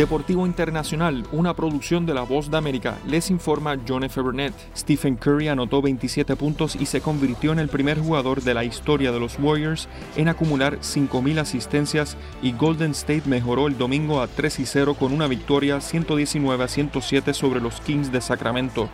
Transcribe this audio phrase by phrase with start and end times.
[0.00, 4.18] Deportivo Internacional, una producción de La Voz de América, les informa John F.
[4.22, 4.54] Burnett.
[4.74, 9.12] Stephen Curry anotó 27 puntos y se convirtió en el primer jugador de la historia
[9.12, 14.60] de los Warriors en acumular 5.000 asistencias y Golden State mejoró el domingo a 3
[14.60, 18.88] y 0 con una victoria 119 a 107 sobre los Kings de Sacramento.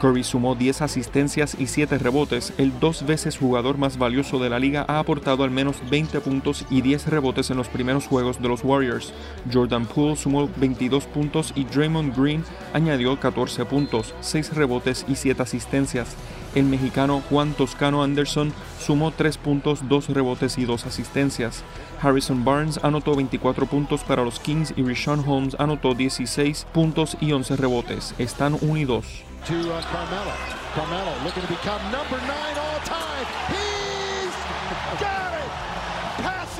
[0.00, 2.52] Curry sumó 10 asistencias y 7 rebotes.
[2.58, 6.66] El dos veces jugador más valioso de la liga ha aportado al menos 20 puntos
[6.70, 9.12] y 10 rebotes en los primeros juegos de los Warriors.
[9.52, 15.42] Jordan Poole sumó 22 puntos y Draymond Green añadió 14 puntos, 6 rebotes y 7
[15.42, 16.16] asistencias.
[16.54, 21.64] El mexicano Juan Toscano Anderson sumó 3 puntos, 2 rebotes y 2 asistencias.
[22.00, 27.32] Harrison Barnes anotó 24 puntos para los Kings y Rishon Holmes anotó 16 puntos y
[27.32, 28.14] 11 rebotes.
[28.18, 29.24] Están unidos.
[29.44, 30.32] To uh, Carmelo.
[30.72, 33.26] Carmelo looking to become number nine all time.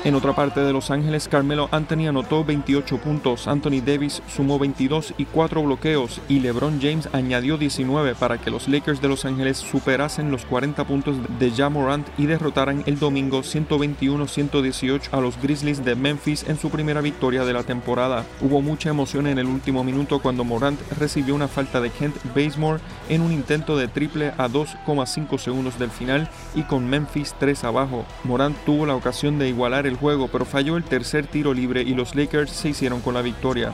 [0.05, 5.15] En otra parte de Los Ángeles, Carmelo Anthony anotó 28 puntos, Anthony Davis sumó 22
[5.17, 9.57] y 4 bloqueos y LeBron James añadió 19 para que los Lakers de Los Ángeles
[9.57, 15.83] superasen los 40 puntos de Ja Morant y derrotaran el domingo 121-118 a los Grizzlies
[15.83, 18.25] de Memphis en su primera victoria de la temporada.
[18.41, 22.79] Hubo mucha emoción en el último minuto cuando Morant recibió una falta de Kent Bazemore
[23.09, 28.05] en un intento de triple a 2,5 segundos del final y con Memphis 3 abajo.
[28.23, 31.93] Morant tuvo la ocasión de igualar el juego, pero falló el tercer tiro libre y
[31.93, 33.73] los Lakers se hicieron con la victoria.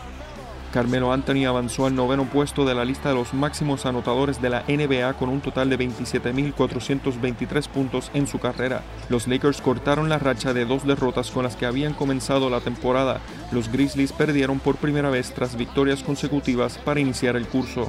[0.72, 4.64] Carmelo Anthony avanzó al noveno puesto de la lista de los máximos anotadores de la
[4.68, 8.82] NBA con un total de 27.423 puntos en su carrera.
[9.10, 13.20] Los Lakers cortaron la racha de dos derrotas con las que habían comenzado la temporada.
[13.52, 17.88] Los Grizzlies perdieron por primera vez tras victorias consecutivas para iniciar el curso.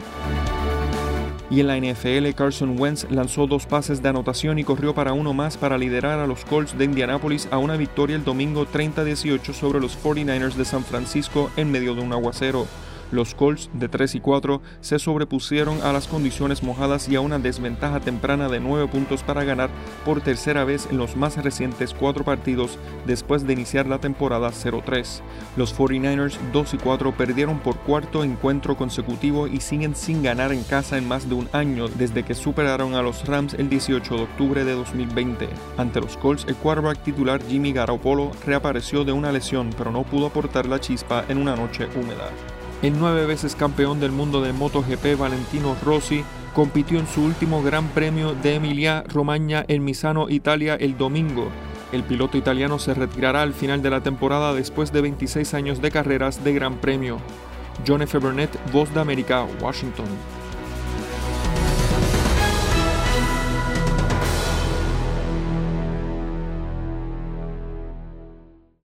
[1.53, 5.35] Y en la NFL, Carson Wentz lanzó dos pases de anotación y corrió para uno
[5.35, 9.79] más para liderar a los Colts de Indianápolis a una victoria el domingo 30-18 sobre
[9.79, 12.67] los 49ers de San Francisco en medio de un aguacero.
[13.13, 17.39] Los Colts de 3 y 4 se sobrepusieron a las condiciones mojadas y a una
[17.39, 19.71] desventaja temprana de 9 puntos para ganar
[20.05, 25.21] por tercera vez en los más recientes cuatro partidos después de iniciar la temporada 0-3.
[25.57, 30.65] Los 49ers 2 y 4 perdieron por cuarto encuentro consecutivo y siguen sin ganar en
[30.65, 34.23] casa en más de un año desde que superaron a los Rams el 18 de
[34.23, 35.49] octubre de 2020.
[35.77, 40.27] Ante los Colts, el quarterback titular Jimmy Garoppolo reapareció de una lesión pero no pudo
[40.27, 42.31] aportar la chispa en una noche húmeda.
[42.83, 47.87] El nueve veces campeón del mundo de MotoGP Valentino Rossi compitió en su último Gran
[47.89, 51.47] Premio de Emilia Romagna en Misano, Italia, el domingo.
[51.93, 55.93] El piloto italiano se retirará al final de la temporada después de 26 años de
[55.93, 57.19] carreras de Gran Premio.
[57.87, 58.19] John F.
[58.19, 60.07] Burnett, Voz de América, Washington.